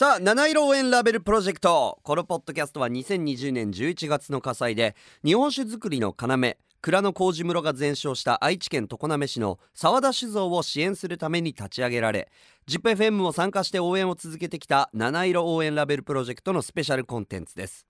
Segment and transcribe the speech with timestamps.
[0.00, 1.98] さあ七色応援ラベルプロジェクト。
[2.02, 6.56] このポッドキャストは2020年11月の火災で日本酒造りの要。
[6.80, 12.30] 蔵の麹室が全焼した愛知県常滑市の沢田酒造を支援するために立ち上げられ
[12.66, 17.89] ZIPFM も参加して応援を続けてきた七色応援ラベルプロジェクトのスペシャルコンテンツです。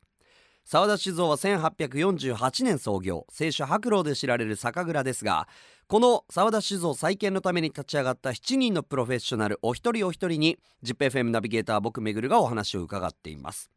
[0.64, 5.48] 沢田酒造は1848年創業清酒白老で知られる酒蔵ですが
[5.88, 13.70] この沢田酒造再建のために立ち上がった7人のプロフェッショナルお一人お一人に ZIPFM ナビゲーター僕めぐるがお話を伺っています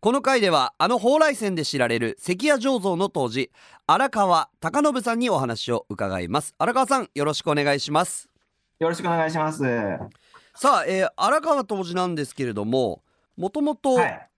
[0.00, 3.52] この回ではあの蓬莱線で知られる関谷醸造の当時
[3.86, 8.32] 荒川貴信さんにお話を伺います荒川さんよろしくお願いします
[8.82, 9.62] よろしくお願いします。
[10.56, 13.04] さあ、えー荒川当時なんですけれども
[13.36, 14.28] もともとはい。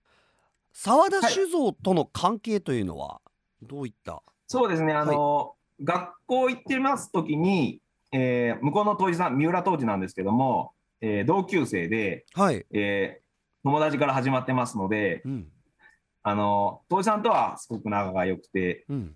[0.77, 3.21] 沢田酒造との関係というのは
[3.61, 4.93] どういった、そうですね。
[4.93, 13.25] あの、学校行ってますときに、えー向こうの当時さん、三浦当時なんですけども、えー同級生で、はい、えー
[13.63, 15.47] 友達から始まってますので、うん
[16.23, 19.15] あの、当時さんとはすごく仲が良くて、うん、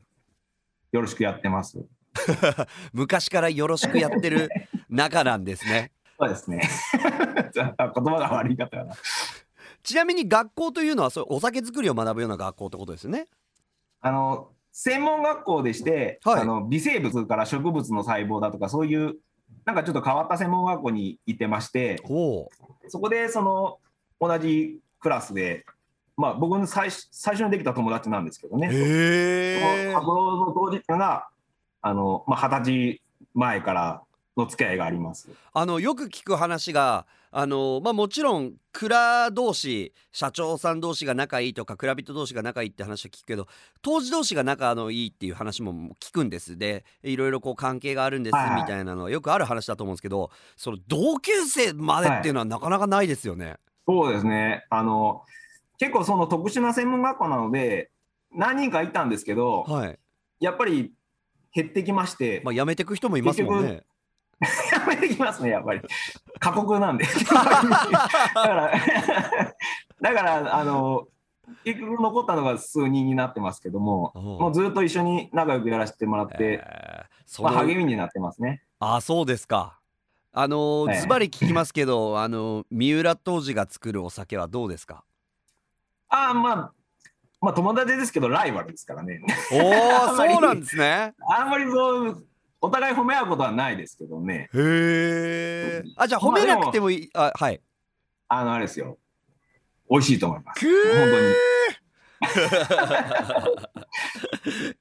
[0.93, 1.85] よろしくやってます。
[2.93, 4.49] 昔からよろしくやってる
[4.89, 6.61] 仲なんですね そうですね。
[7.53, 8.95] 言葉が悪い方かな。
[9.83, 13.27] ちなみに学校というのはそうお酒作りを学ぶような学校ってことですよね？
[14.01, 16.41] あの、専門学校でして、はい。
[16.41, 19.15] あの微生物から植物の細胞だとか、そういう、
[19.65, 22.49] なんかちょっと変わった専門学校に行ってまして、ほ
[22.87, 23.79] そこでその
[24.19, 25.65] 同じクラスで、
[26.15, 31.29] まあ、僕の最初最初にできた友達なんですけどうね、へえその当時っていうのが、
[31.81, 33.01] あのまあ、二十歳
[33.33, 34.01] 前から
[34.39, 35.29] の付き合いがあります。
[35.53, 43.47] あのよく聞く話があの、まあ、もちろん蔵同士社長さん同士が仲いいとか蔵人同士が仲いいって話は聞くけど
[43.81, 53.57] 当時同士が仲のいいっていう話も聞くんですでいろいろこう関係があるんですはいはいみたいなのはよくある話だと思うんですけどその同級生までっていうのはなかなかないですよね。
[53.87, 55.23] そうですねあの
[55.77, 57.91] 結構その特殊な専門学校なので
[58.31, 59.99] 何人かいたんですけどはい
[60.39, 60.93] やっぱり
[61.53, 63.83] 減ってきまして、まあ、辞めてく人もいますもんね。
[64.71, 65.81] やめてきますねやっぱり
[66.39, 68.71] 過酷なんで だから
[70.01, 71.07] だからあの
[71.63, 78.63] 結局残ったのが数人になってますけどもおうもうずっと一緒に仲良くやらせてもらって、えーそまあ、の励みになってますね。
[78.79, 79.79] あそうですか。
[80.31, 85.03] あのはいズバリ聞きますけど、 あの三浦当時が作るお酒はどうですか？
[86.09, 86.71] ああ、まあ、
[87.41, 89.21] まあ、友達ですけど、ライバルですからね。
[89.51, 91.13] おお、 そうなんですね。
[91.29, 92.25] あんまりそう、
[92.61, 94.49] お互い褒め合うことはないですけどね。
[94.53, 95.83] へえ。
[95.95, 97.09] あじゃあ褒めなくてもいい。
[97.13, 97.61] あはい。
[98.27, 98.97] あの、あれですよ。
[99.89, 100.59] 美味しいと思います。
[100.59, 101.35] く本当に。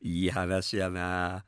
[0.22, 1.44] いい話やな。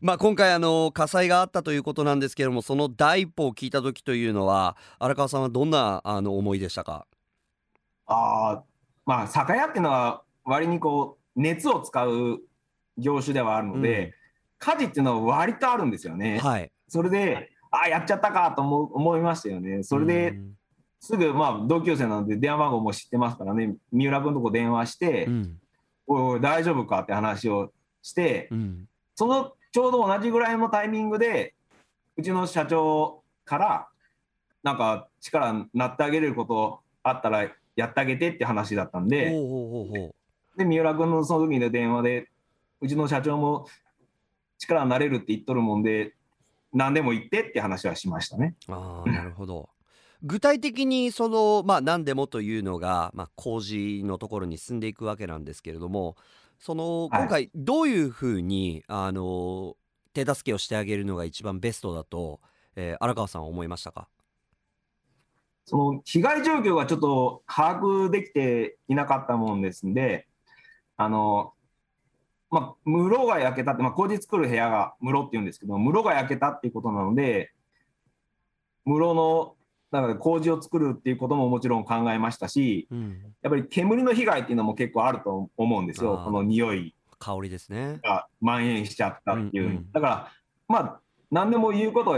[0.00, 7.06] まあ今回あの火災があったということなんですけれどもその第一歩を聞いた時というのは荒川さんはどんなあの思いでしたか？
[8.08, 8.64] ああ、
[9.04, 12.40] まあ、酒屋っていうのは、割にこう、熱を使う
[12.96, 14.14] 業種ではあるので、
[14.58, 16.38] 火事っていうのは割とあるんですよね。
[16.38, 16.70] はい。
[16.88, 19.82] それで、ああ、やっちゃったかと思う思いましたよね。
[19.82, 20.54] それで、うん。
[21.00, 25.58] すぐ、まあ、同級生なので電話番号も知ってますからね、三浦君のとこ電話して、うん。
[26.06, 28.88] おいおい、大丈夫かって話をして、うん。
[29.14, 31.54] そのちょうど同じぐらいのタイミングで、
[32.16, 33.88] うちの社長から、
[34.62, 39.30] なんか力になってあげれることあったらやってあげてって話だったんで、
[40.56, 42.28] で、三浦君のその時の電話で、
[42.80, 43.66] うちの社長も
[44.58, 46.14] 力になれるって言っとるもんで、
[46.72, 48.54] 何でも言ってって話はしましたね。
[48.68, 49.70] ああなるほど。
[50.22, 56.16] 具体的にそのまあ何でもというのが、まあ、工事のところに進んでいくわけなんですけれども
[56.58, 57.20] そのはい。
[57.22, 59.76] 今回どういうふうに、あの
[60.12, 62.40] 手助けをしてあげるのが一番ベストだと、
[62.74, 64.08] えー荒川さんは思いましたか？
[65.66, 70.26] その被害状況がちょっと把握できていなかったもんですんで、
[70.96, 71.52] あの、
[72.50, 77.52] まあ、室が焼けたって、まあ、工事作る部屋が室って言うんですけど、室が焼けたっていうことなので、
[78.84, 79.54] 室の、
[79.90, 88.00] だから工事を作るっていうことももちろん考えましたし、うん、やっぱり煙の被害っていうのも結構あると思うんですよ、この匂い香りですね。
[88.02, 89.64] が蔓延しちゃったっていう。
[89.64, 90.32] うんうんだから、
[90.68, 91.00] まあ、
[91.30, 92.14] 何でも言うことを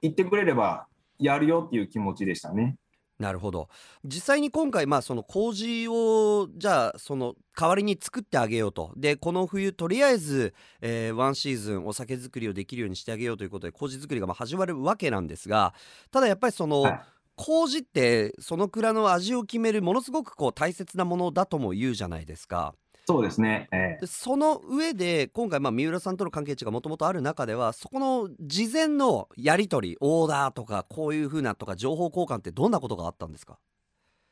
[0.00, 0.86] 言ってくれれば
[1.18, 2.76] やるよっていう気持ちでしたね。
[3.22, 3.68] なるほど。
[4.04, 8.92] 実際に今回まあその工事をじゃあその代わりに作ってあげようと。
[8.96, 15.72] でこの冬とりあえず、えーワンシーズンお酒作りをできるようにしてあげようということで工事作りがまあ始まるわけなんですが
[16.10, 17.00] ただやっぱりその、はい。
[17.34, 22.74] 麹ってその蔵の味を決めるものすごくこう大切なものだとも言うじゃないですか。
[23.04, 23.68] そうですね。
[23.72, 33.58] ええでその上で今回まあ三浦さんとの関係値がもともとある中ではそこの事前のやり取りオーダーとかこういうふうなとか情報交換ってどんなことがあったんですか？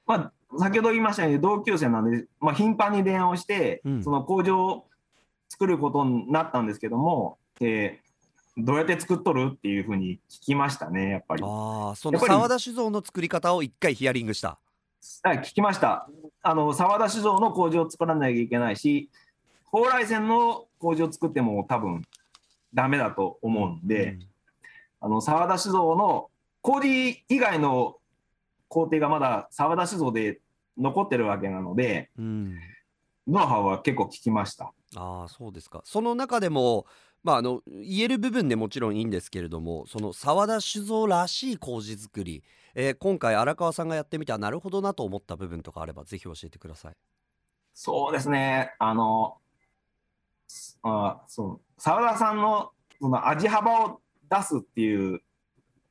[0.06, 4.86] まあ、先ほど言いましたように同級生なんで、まあ、頻繁に電話をして、うんその工場を
[5.48, 8.10] 作ることになったんですけども、えー
[8.56, 11.42] どうやって作っとるっていうふうに聞きましたね、やっぱり。
[11.42, 14.58] ああそのやっぱり沢田酒造の作り方を一回ヒアリングした
[15.22, 16.08] はい、聞きました。
[16.42, 19.10] あの沢田酒造の工場を作らなきゃいけないし、
[19.72, 22.02] 蓬莱線の工場を作っても多分
[22.74, 24.18] ダメだと思うんで、
[25.00, 26.30] あの沢田酒造の
[26.62, 27.96] 麹以外の
[28.68, 30.40] 工程がまだ沢田酒造で
[30.78, 32.58] 残ってるわけなので、うん、うん。
[33.28, 34.72] ノウハウは結構聞きました。
[34.96, 35.82] ああそうですか。
[35.84, 36.86] その中でも
[37.22, 42.42] まああの言える部分でもちろんいいんですけれどもその沢田酒造らしい麹作り、
[42.74, 46.94] えー今回荒川さんがやってみてあなるほどなと思った部分とかあればぜひ教えてください。
[47.74, 49.38] そうですね、あの、
[50.82, 55.20] あそう沢田さんのその味幅を出すっていう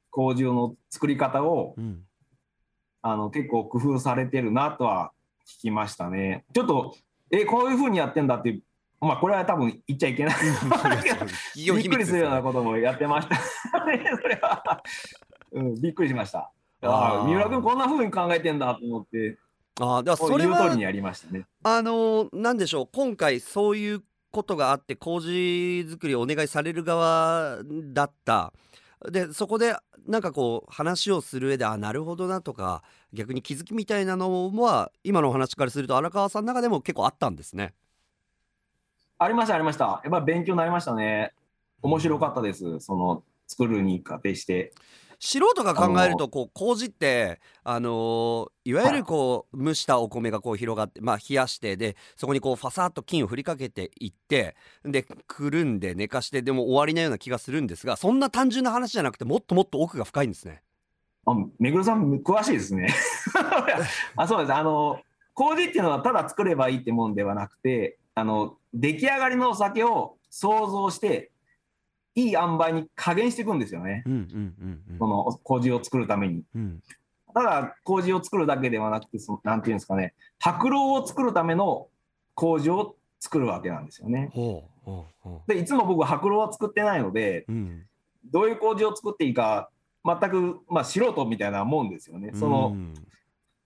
[0.09, 2.03] 麹の作り方をうん。
[3.01, 5.13] あの結構工夫されてるなとは
[5.47, 6.43] 聞きましたね。
[6.53, 6.95] ちょっと、
[7.31, 8.59] え、こういうふうにやってんだって
[9.01, 10.35] まあ、これは多分言っちゃいけない。
[11.55, 13.85] びっくりするようなここともやってました。
[13.85, 14.83] ね それは、
[15.51, 16.51] うん、びっくりしました。
[16.81, 19.37] あーああ、三浦君こんなふうに考えてんだと思って、
[19.79, 21.45] ああだからそれは言う通りにやりましたね。
[21.63, 27.57] あのーなんでしょう今回そういうことがあって麹作りをお願いされる側
[27.93, 28.53] だった
[29.09, 29.75] でそこで
[30.05, 37.73] なんかこう話をする上であなるほどなとか逆に気づきみたいなのは今のお話からすると荒川さんの中でも結構あったんですね。
[39.19, 40.01] ありました、ありました。
[40.03, 41.33] やっぱ勉強になりましたね。
[41.81, 42.79] 面白かったです。
[42.79, 44.73] その、作るに仮定して。
[45.21, 54.55] 素人が考えるとこう麹ってあのーいわゆるこう蒸したお米がこう広がってまあ冷やしてでそこにこうファサッと菌を振りかけていって
[54.85, 60.61] でくるんで寝かしてでも終わりなような気がするんですがそんな単純な話じゃなくてもっともっと奥が深いんですね。
[61.25, 62.87] あ、めぐるさん、詳しいですね。
[64.15, 64.53] あ、そうです。
[64.53, 64.99] あの、
[65.33, 71.31] 麹っていうのはただ作ればいいってもんではなくて、あの、出来上がりのお酒を想像して、
[72.15, 74.03] いい塩梅に加減していくんですよね。
[74.05, 74.19] うんうん
[74.89, 76.43] うんその麹を作るために。
[76.55, 76.83] うん
[77.31, 81.87] ただ麹を作るだけではなくて、そのなんていうんですかね、白露を作るための
[82.33, 84.31] 麹を作るわけなんですよね。
[84.33, 87.85] ほうほうほで、いつも僕、白露は作ってないので、ううん
[88.31, 89.69] どういう麹を作っていいか、
[90.03, 92.31] 全く、まあ、素人みたいなもんですよね。
[92.33, 92.93] その、うん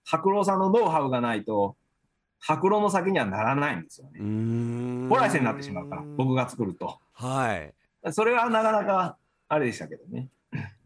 [0.06, 1.76] 白露さんのノウハウがないと、
[2.46, 4.18] 白露の酒にはならないんですよね。
[4.20, 4.26] うー
[5.06, 6.98] んホライセになってしまうから、僕が作ると。
[7.12, 7.74] はい
[8.12, 9.16] それはなかなか、
[9.48, 10.28] あれでしたけどね。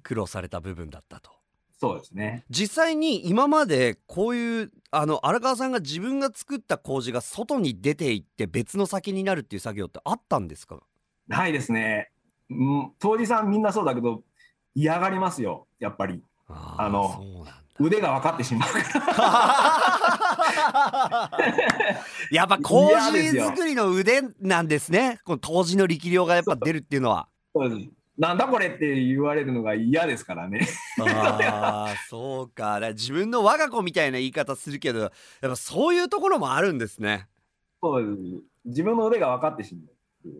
[0.04, 1.32] 苦労された部分だったと。
[1.80, 2.44] そうですね。
[2.48, 10.80] 実際に今までこういうあの荒川さんが自分が作った麹が外に出ていって別の酒になるっていう作業ってあったんですか？
[11.26, 12.10] ないですね。
[12.50, 14.22] うん、当時さんみんなそうだけど、
[14.74, 16.22] 嫌がりますよ、やっぱり。
[16.48, 18.68] ああのそうなんだ腕が分かってしまう。
[22.34, 25.20] やっぱ嫌ですよ麹作りの腕なんですね。
[25.24, 27.28] この麹の力量がやっぱ出るっていうのは。
[28.18, 30.66] なんだこれって言われるのが嫌ですからね。
[31.00, 32.80] ああそうか。
[32.92, 35.10] 自分の我が子みたいな言い方するけどやっ
[35.42, 37.28] ぱそういうところもあるんですね。
[37.80, 38.16] そうです。
[38.64, 39.84] 自分の腕が分かってしまう。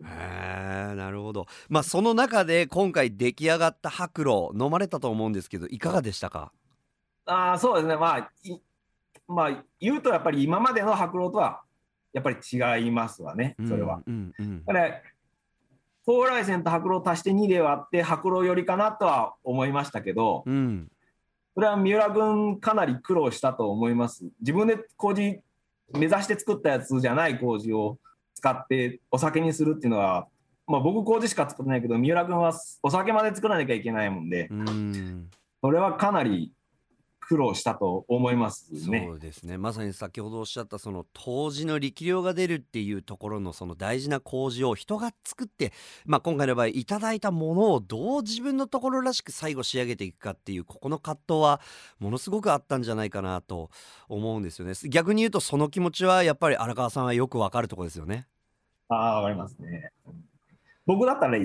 [0.05, 1.45] へえなるほど。
[1.69, 6.51] まあその中で今回出来上がった白露飲まれたと思うんですけどいかがでしたか？
[7.29, 7.95] ああ、そうですね。
[7.95, 8.59] まあ、い
[9.27, 11.61] まあ、言うとやっぱり今までの白露とは
[12.13, 14.01] やっぱり違いますわね、それは。
[14.05, 15.01] うんうんだから、
[16.05, 20.91] 蓬莱線と白露足して2で割って白露寄りかなとは思いましたけど、うんうん
[21.55, 24.23] それは三浦君かなり苦労したと思います。
[24.39, 25.41] 自分で麹
[25.91, 27.97] 目指して作ったやつじゃない麹を
[28.35, 30.27] 使ってお酒にするっていうのは、
[30.67, 32.53] まあ、僕麹しか作ってないけど三浦君は
[32.83, 35.29] お酒まで作らなきゃいけないもんでうん
[35.61, 36.53] それはかなり
[37.29, 39.13] 苦労したと思いますねそ。
[39.13, 45.71] うですねまさに先ほどおっしゃったその杜氏の力量が出るっていうところのその大事な麹を人が作って、
[46.05, 51.61] まあ、今回の場合いただいたものをどう自分のところらしく最後仕上げていくかっていうここの葛藤は
[51.99, 53.69] ものすごくあったんじゃないかなと
[54.07, 58.25] 思うんですよね逆に言うとその気持ちはやっぱり荒川さんはよくわかるところですよね。
[58.87, 59.91] ああ、わかりますね。
[60.87, 61.37] 僕だったら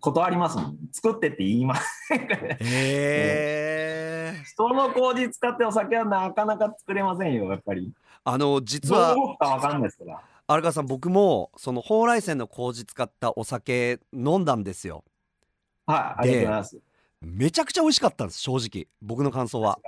[0.00, 0.78] 断りますもん。
[0.92, 2.14] 作ってって言います。
[2.14, 4.42] へえ。
[4.44, 7.92] 人の麹使ってお酒はなかなか作れませんよ、やっぱり。
[8.24, 10.20] あの実どうは動くかわかんないですから。
[10.46, 15.04] 荒川さん僕もその蓬莱泉の麹使ったお酒飲んだんですよ。
[15.86, 16.78] はい、ありがとうございます。
[17.20, 19.78] めちゃくちゃ美味しかったんです正直僕の感想は。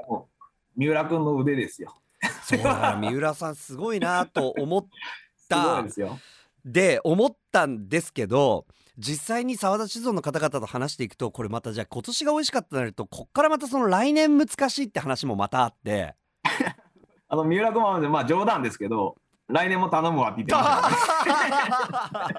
[0.77, 1.95] 三浦君の腕ですよ。
[2.43, 4.87] そう三浦さんすごいなと思っ
[5.37, 6.19] すごたいですよ。
[6.65, 8.67] で思ったんですけど
[8.99, 16.15] 実際に澤田酒造の方々と話していくとこれまたじゃあ今年が美味しかったとなるとこっからまたその来年難しいって話もまたあって。
[17.29, 19.17] あの三浦君は、まあ、冗談ですけど、
[19.47, 22.35] 来年も頼むわって言ってました、ね、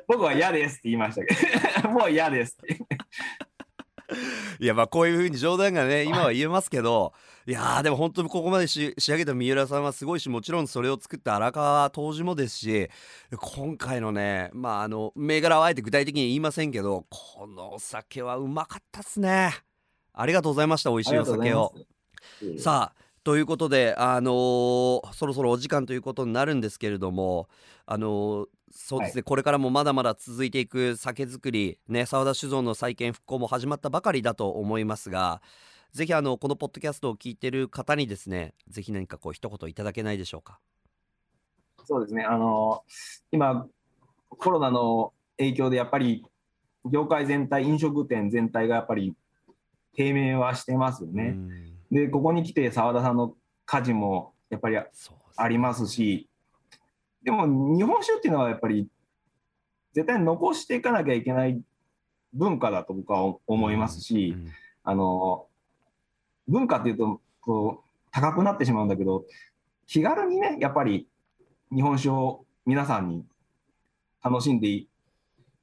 [0.08, 2.86] 僕は嫌ですって言いましたけど、 もう嫌ですって。
[4.60, 7.12] いやまあこういうふうに冗談がね今は言えますけど
[7.46, 12.88] いやーでも本当にここまでし仕上げた三浦さんはすごいしもちろんそれを作った荒川杜氏もですし
[13.36, 19.52] 今回のねまああの銘柄はあえて具体的に言いませんけどこのお酒はうまかったっすね。
[20.14, 21.74] ありがとうございました美味しいお酒を。
[22.58, 27.48] さあということであのーそろそろお時間ということになるんですけれども
[27.86, 35.42] あのーそうですね、これからもまだまだ続いていく酒造りね澤田酒造の再建復興も始まったばかりだと思いますが
[35.92, 40.58] ぜひあのこのポッドキャストを聞いてる方にですねぜひ何かこう一言いただけないでしょうか。
[41.84, 42.84] そうですね、あの
[43.32, 43.66] 今、
[44.28, 46.24] コロナの影響でやっぱり
[46.90, 49.14] 業界全体、飲食店全体がやっぱり
[49.94, 51.24] 低迷はしてますよね。
[51.24, 51.72] うん。
[51.90, 53.34] で、ここに来て澤田さんの
[53.66, 56.28] 家事もやっぱりありますし、
[57.22, 58.88] でも日本酒っていうのはやっぱり
[59.92, 61.60] 絶対残していかなきゃいけない
[62.32, 64.52] 文化だと僕は思いますし、うん
[64.84, 65.46] あの
[66.48, 69.24] 文化っていうとこう高くなってしまうんだけど
[69.86, 71.06] 気軽にねやっぱり
[71.72, 73.24] 日本酒を皆さんに
[74.24, 74.88] 楽しんでい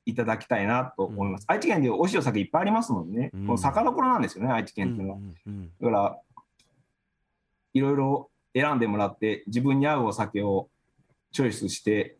[0.05, 3.45] いただきたいなと思います、愛知県で美味しいお酒いっぱいありますのでね、うん。
[3.45, 5.71] この酒どころなんですよね愛知県っていうのは、うんうん。
[5.79, 6.17] だから
[7.73, 10.69] いろいろ選んでもらって自分に合うお酒を
[11.31, 12.17] チョイスして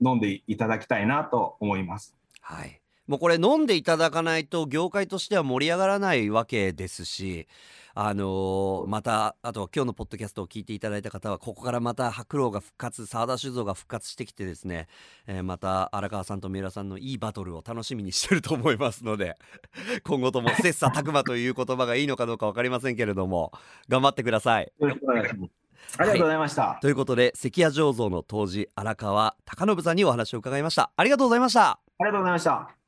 [0.00, 2.16] 飲んでいただきたいなと思います。
[2.40, 7.46] はい、もうこれ飲んでいただかないと業界としては盛り上がらないわけですし、
[7.94, 14.88] あのーまたあとは今日のポッドキャストを聞いていただいた方はここからまた白狼が復活澤田酒造が復活してきてですね、
[15.26, 19.36] えーまた荒川さんと三浦さんのいいバトルを楽しみにしてると思いますので
[20.02, 23.52] 今後とも切磋琢磨という言葉がいいのかどうか分かりませんけれども
[23.88, 24.72] 頑張ってください。
[24.80, 25.63] よろしくお願いします
[25.98, 30.90] ありがとうございました、ということで関谷醸造の杜氏荒川貴信さんにお話を伺いました。
[30.96, 31.70] ありがとうございました。
[31.70, 32.83] ありがとうございました